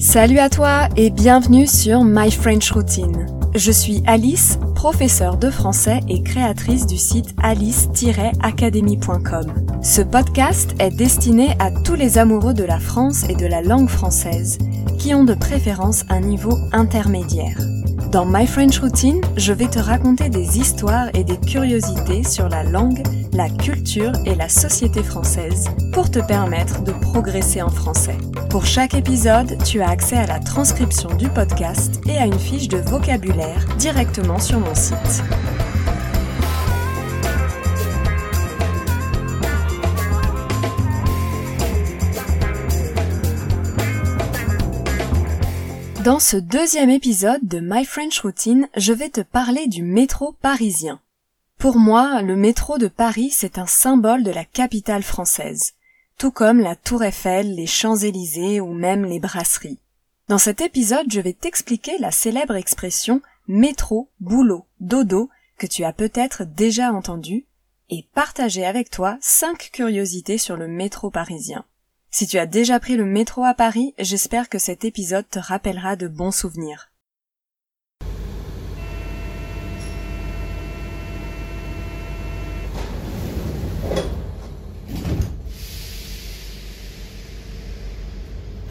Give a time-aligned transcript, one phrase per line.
[0.00, 3.26] Salut à toi et bienvenue sur My French Routine.
[3.54, 9.52] Je suis Alice, professeure de français et créatrice du site alice-academy.com.
[9.82, 13.90] Ce podcast est destiné à tous les amoureux de la France et de la langue
[13.90, 14.56] française
[14.98, 17.58] qui ont de préférence un niveau intermédiaire.
[18.10, 22.64] Dans My French Routine, je vais te raconter des histoires et des curiosités sur la
[22.64, 23.02] langue,
[23.34, 28.16] la culture et la société française pour te permettre de progresser en français.
[28.50, 32.66] Pour chaque épisode, tu as accès à la transcription du podcast et à une fiche
[32.66, 35.22] de vocabulaire directement sur mon site.
[46.04, 50.98] Dans ce deuxième épisode de My French Routine, je vais te parler du métro parisien.
[51.58, 55.74] Pour moi, le métro de Paris, c'est un symbole de la capitale française,
[56.20, 59.78] tout comme la Tour Eiffel, les Champs-Élysées ou même les brasseries.
[60.28, 65.94] Dans cet épisode, je vais t'expliquer la célèbre expression métro, boulot, dodo que tu as
[65.94, 67.46] peut-être déjà entendu
[67.88, 71.64] et partager avec toi cinq curiosités sur le métro parisien.
[72.10, 75.96] Si tu as déjà pris le métro à Paris, j'espère que cet épisode te rappellera
[75.96, 76.89] de bons souvenirs.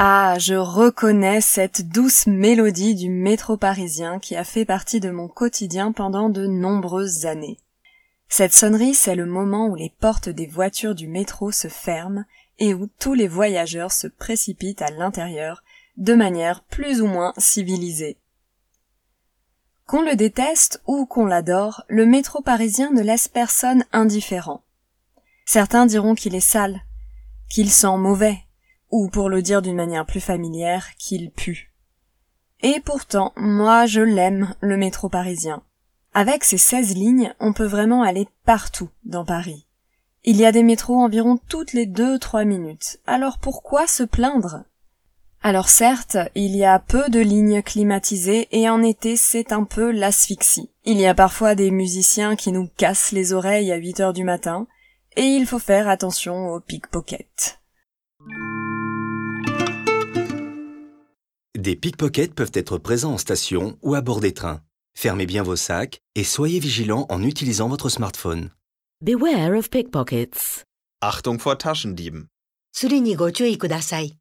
[0.02, 5.28] Ah, je reconnais cette douce mélodie du métro parisien qui a fait partie de mon
[5.28, 7.60] quotidien pendant de nombreuses années.
[8.30, 12.24] Cette sonnerie, c'est le moment où les portes des voitures du métro se ferment
[12.60, 15.64] et où tous les voyageurs se précipitent à l'intérieur
[15.98, 18.18] de manière plus ou moins civilisée.
[19.86, 24.64] Qu'on le déteste ou qu'on l'adore, le métro parisien ne laisse personne indifférent.
[25.46, 26.84] Certains diront qu'il est sale,
[27.50, 28.46] qu'il sent mauvais,
[28.92, 31.74] ou pour le dire d'une manière plus familière, qu'il pue.
[32.62, 35.64] Et pourtant, moi je l'aime, le métro parisien.
[36.14, 39.68] Avec ses 16 lignes, on peut vraiment aller partout dans Paris.
[40.24, 43.00] Il y a des métros environ toutes les deux trois minutes.
[43.08, 44.64] Alors pourquoi se plaindre?
[45.42, 49.92] Alors certes, il y a peu de lignes climatisées et en été c'est un peu
[49.92, 50.70] l'asphyxie.
[50.84, 54.26] Il y a parfois des musiciens qui nous cassent les oreilles à 8 heures du
[54.26, 54.68] matin
[55.16, 57.60] et il faut faire attention aux pickpockets.
[61.59, 64.61] Des pickpockets peuvent être présents en station ou à bord des trains.
[64.97, 68.51] Fermez bien vos sacs et soyez vigilants en utilisant votre smartphone.
[69.01, 70.65] Beware of pickpockets.
[71.01, 72.27] Achtung vor Taschendieben.
[72.73, 74.19] スリにご注意ください。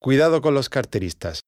[0.00, 1.40] Cuidado con los carteristas.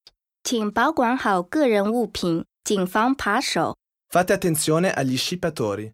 [0.42, 3.76] 请保管好个人物品，谨防扒手。
[4.12, 5.92] Fate attenzione agli scippatori.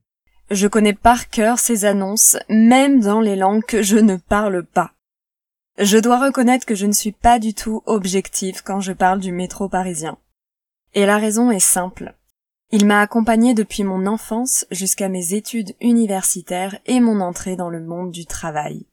[0.51, 4.93] Je connais par cœur ces annonces, même dans les langues que je ne parle pas.
[5.82, 9.32] Je dois reconnaître que je ne suis pas du tout objective quand je parle du
[9.32, 10.18] métro parisien.
[10.94, 12.16] Et la raison est simple.
[12.72, 17.80] Il m'a accompagné depuis mon enfance jusqu'à mes études universitaires et mon entrée dans le
[17.80, 18.88] monde du travail.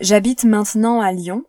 [0.00, 1.44] J'habite maintenant à Lyon,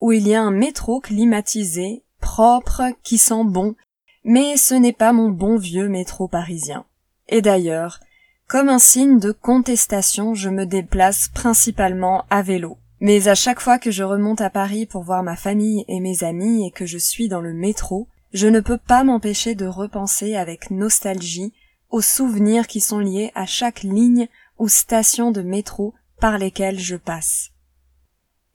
[0.00, 3.76] où il y a un métro climatisé, propre, qui sent bon,
[4.24, 6.86] mais ce n'est pas mon bon vieux métro parisien.
[7.28, 8.00] Et d'ailleurs,
[8.48, 12.78] comme un signe de contestation, je me déplace principalement à vélo.
[13.00, 16.24] Mais à chaque fois que je remonte à Paris pour voir ma famille et mes
[16.24, 20.34] amis et que je suis dans le métro, je ne peux pas m'empêcher de repenser
[20.34, 21.52] avec nostalgie
[21.90, 26.96] aux souvenirs qui sont liés à chaque ligne ou station de métro par lesquelles je
[26.96, 27.50] passe.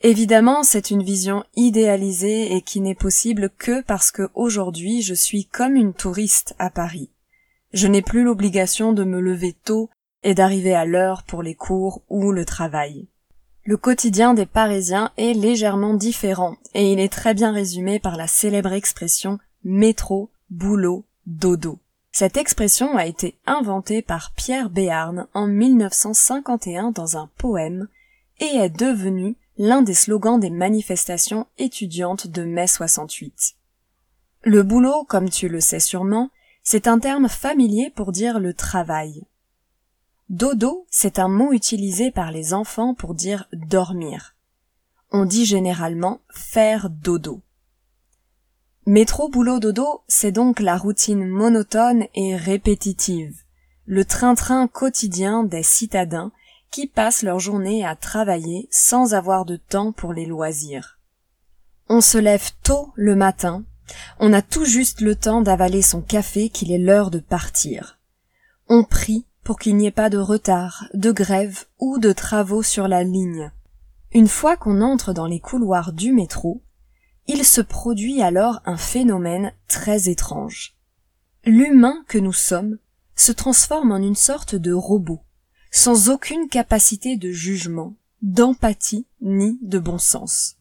[0.02, 5.46] Évidemment, c'est une vision idéalisée et qui n'est possible que parce que aujourd'hui je suis
[5.46, 7.09] comme une touriste à Paris.
[7.72, 9.90] Je n'ai plus l'obligation de me lever tôt
[10.22, 13.08] et d'arriver à l'heure pour les cours ou le travail.
[13.66, 18.28] Le quotidien des Parisiens est légèrement différent et il est très bien résumé par la
[18.28, 21.79] célèbre expression métro, boulot, dodo.
[22.12, 27.88] Cette expression a été inventée par Pierre Béarn en 1951 dans un poème
[28.41, 33.56] et est devenue l'un des slogans des manifestations étudiantes de mai 68.
[34.44, 36.32] Le boulot, comme tu le sais sûrement,
[36.64, 39.23] c'est un terme familier pour dire le travail.
[40.34, 44.35] Dodo, c'est un mot utilisé par les enfants pour dire dormir.
[45.12, 47.44] On dit généralement faire dodo.
[48.88, 53.44] Métro boulot dodo, c'est donc la routine monotone et répétitive,
[53.85, 56.32] le train-train quotidien des citadins
[56.72, 60.97] qui passent leur journée à travailler sans avoir de temps pour les loisirs.
[61.90, 63.66] On se lève tôt le matin,
[64.20, 68.00] on a tout juste le temps d'avaler son café qu'il est l'heure de partir.
[68.68, 72.87] On prie pour qu'il n'y ait pas de retard, de grève ou de travaux sur
[72.87, 73.51] la ligne.
[74.13, 76.61] Une fois qu'on entre dans les couloirs du métro,
[77.25, 80.75] Il se produit alors un phénomène très étrange.
[81.45, 82.78] L'humain que nous sommes
[83.16, 85.22] se transforme en une sorte de robot,
[85.72, 90.57] sans aucune capacité de jugement, d'empathie ni de bon sens.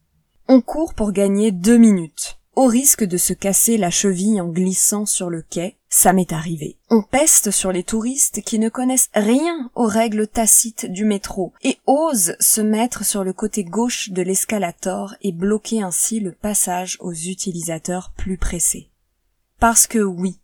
[0.49, 5.07] On court pour gagner deux minutes, au risque de se casser la cheville en glissant
[5.07, 6.77] sur le quai, ça m'est arrivé.
[6.91, 11.79] On peste sur les touristes qui ne connaissent rien aux règles tacites du métro et
[11.87, 17.13] osent se mettre sur le côté gauche de l'escalator et bloquer ainsi le passage aux
[17.13, 18.91] utilisateurs plus pressés.
[19.59, 20.39] Parce que oui,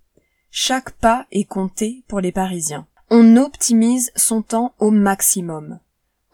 [0.50, 2.86] chaque pas est compté pour les Parisiens.
[3.10, 5.78] On optimise son temps au maximum.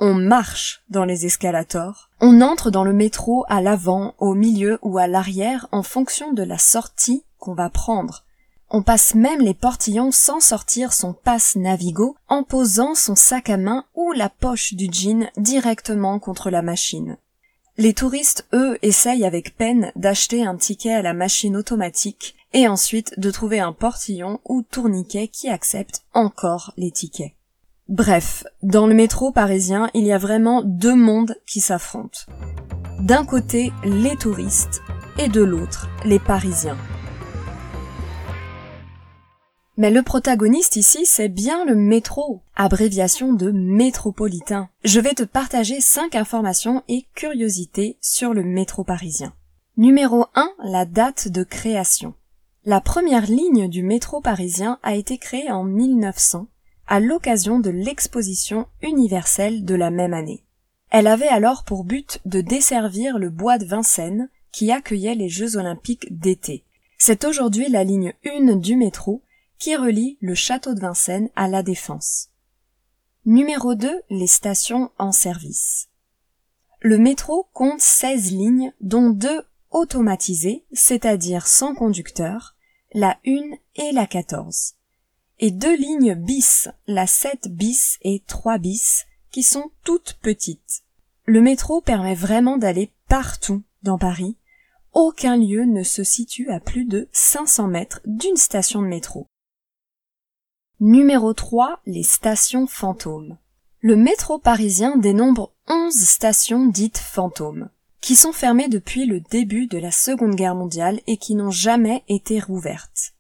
[0.06, 2.10] On marche dans les escalators.
[2.20, 6.42] On entre dans le métro à l'avant, au milieu ou à l'arrière en fonction de
[6.42, 8.22] la sortie qu'on va prendre.
[8.68, 13.56] On passe même les portillons sans sortir son passe Navigo en posant son sac à
[13.56, 17.16] main ou la poche du jean directement contre la machine.
[17.78, 23.18] Les touristes, eux, essayent avec peine d'acheter un ticket à la machine automatique et ensuite
[23.18, 27.32] de trouver un portillon ou tourniquet qui accepte encore les tickets.
[27.90, 32.20] Bref, dans le métro parisien, il y a vraiment deux mondes qui s'affrontent.
[32.98, 34.80] D'un côté, les touristes
[35.18, 36.78] et de l'autre, les Parisiens.
[39.76, 44.70] Mais le protagoniste ici, c'est bien le métro, abréviation de métropolitain.
[44.84, 49.34] Je vais te partager cinq informations et curiosités sur le métro parisien.
[49.76, 52.14] Numéro 1, la date de création.
[52.64, 56.46] La première ligne du métro parisien a été créée en 1900
[56.86, 60.44] à l'occasion de l'exposition universelle de la même année.
[60.90, 65.56] Elle avait alors pour but de desservir le bois de Vincennes qui accueillait les Jeux
[65.56, 66.64] olympiques d'été.
[66.98, 69.22] C'est aujourd'hui la ligne 1 du métro
[69.58, 72.28] qui relie le château de Vincennes à la Défense.
[73.24, 75.88] Numéro 2, les stations en service.
[76.80, 82.54] Le métro compte 16 lignes dont deux automatisées, c'est-à-dire sans conducteur,
[82.92, 84.76] la 1 et la 14
[85.38, 90.82] et deux lignes bis, la 7 bis et 3 bis, qui sont toutes petites.
[91.26, 94.36] Le métro permet vraiment d'aller partout dans Paris.
[94.92, 99.26] Aucun lieu ne se situe à plus de 500 mètres d'une station de métro.
[100.80, 103.38] Numéro 3, les stations fantômes.
[103.80, 107.70] Le métro parisien dénombre 11 stations dites fantômes,
[108.00, 112.04] qui sont fermées depuis le début de la Seconde Guerre mondiale et qui n'ont jamais
[112.08, 113.14] été rouvertes.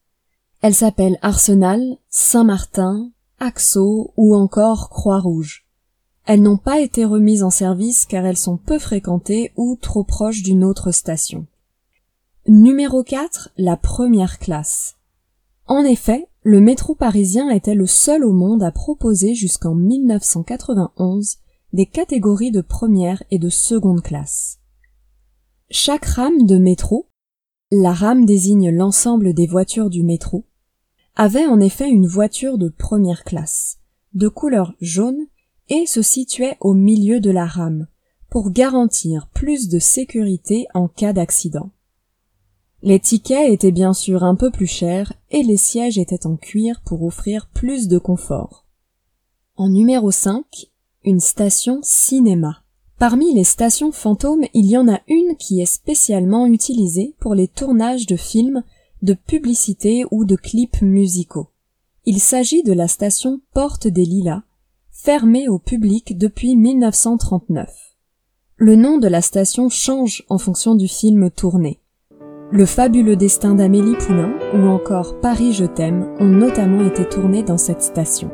[0.64, 5.66] Elles s'appellent Arsenal, Saint-Martin, Axo ou encore Croix-Rouge.
[6.24, 10.42] Elles n'ont pas été remises en service car elles sont peu fréquentées ou trop proches
[10.42, 11.46] d'une autre station.
[12.48, 14.96] Numéro 4, la première classe.
[15.66, 21.36] En effet, le métro parisien était le seul au monde à proposer jusqu'en 1991
[21.74, 24.60] des catégories de première et de seconde classe.
[25.68, 27.10] Chaque rame de métro,
[27.70, 30.46] la rame désigne l'ensemble des voitures du métro,
[31.16, 33.78] avait en effet une voiture de première classe,
[34.14, 35.26] de couleur jaune,
[35.68, 37.86] et se situait au milieu de la rame,
[38.28, 41.70] pour garantir plus de sécurité en cas d'accident.
[42.82, 46.82] Les tickets étaient bien sûr un peu plus chers et les sièges étaient en cuir
[46.84, 48.66] pour offrir plus de confort.
[49.56, 50.44] En numéro 5,
[51.04, 52.62] une station cinéma.
[52.98, 57.48] Parmi les stations fantômes, il y en a une qui est spécialement utilisée pour les
[57.48, 58.62] tournages de films
[59.04, 61.50] de publicités ou de clips musicaux.
[62.06, 64.42] Il s'agit de la station Porte des Lilas,
[64.90, 67.70] fermée au public depuis 1939.
[68.56, 71.80] Le nom de la station change en fonction du film tourné.
[72.50, 77.58] Le fabuleux destin d'Amélie Poulain ou encore Paris je t'aime ont notamment été tournés dans
[77.58, 78.30] cette station.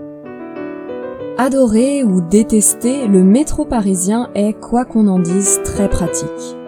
[1.37, 6.60] Adoré ou détesté, le métro parisien est, quoi qu'on en dise, très pratique.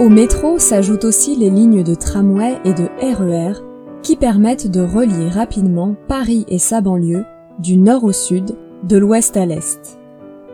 [0.00, 4.80] Au métro s'ajoutent aussi les lignes de tramway et de RER e qui permettent de
[4.80, 7.24] relier rapidement Paris et sa banlieue
[7.60, 10.00] du nord au sud, de l'ouest à l'est.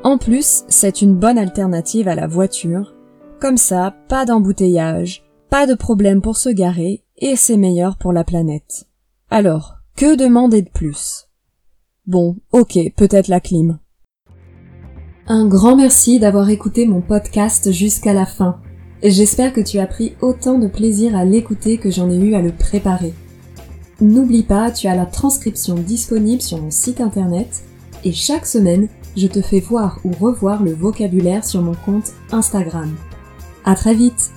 [0.04, 2.94] En plus, c'est une bonne alternative à la voiture.
[3.40, 8.24] Comme ça, pas d'embouteillage, pas de problème pour se garer et c'est meilleur pour la
[8.24, 8.88] planète.
[9.30, 11.28] Alors, que demander de plus?
[12.06, 13.78] Bon, ok, peut-être la clim.
[15.26, 18.60] Un grand merci d'avoir écouté mon podcast jusqu'à la fin.
[19.02, 22.42] J'espère que tu as pris autant de plaisir à l'écouter que j'en ai eu à
[22.42, 23.14] le préparer.
[24.02, 27.62] N'oublie pas, tu as la transcription disponible sur mon site internet
[28.04, 32.94] et chaque semaine, je te fais voir ou revoir le vocabulaire sur mon compte Instagram.
[33.64, 34.32] À très vite!